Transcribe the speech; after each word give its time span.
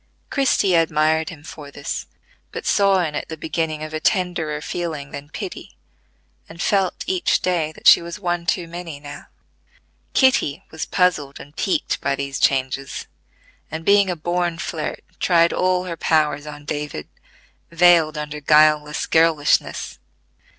Christie 0.31 0.73
admired 0.73 1.29
him 1.29 1.43
for 1.43 1.69
this, 1.69 2.07
but 2.51 2.65
saw 2.65 3.01
in 3.03 3.13
it 3.13 3.27
the 3.29 3.37
beginning 3.37 3.83
of 3.83 3.93
a 3.93 3.99
tenderer 3.99 4.59
feeling 4.59 5.11
than 5.11 5.29
pity, 5.29 5.77
and 6.49 6.59
felt 6.59 7.03
each 7.05 7.39
day 7.43 7.71
that 7.73 7.85
she 7.87 8.01
was 8.01 8.19
one 8.19 8.47
too 8.47 8.67
many 8.67 8.99
now. 8.99 9.27
Kitty 10.15 10.63
was 10.71 10.87
puzzled 10.87 11.39
and 11.39 11.55
piqued 11.55 12.01
by 12.01 12.15
these 12.15 12.39
changes, 12.39 13.05
and 13.69 13.85
being 13.85 14.09
a 14.09 14.15
born 14.15 14.57
flirt 14.57 15.03
tried 15.19 15.53
all 15.53 15.83
her 15.83 15.97
powers 15.97 16.47
on 16.47 16.65
David, 16.65 17.07
veiled 17.69 18.17
under 18.17 18.39
guileless 18.41 19.05
girlishness. 19.05 19.99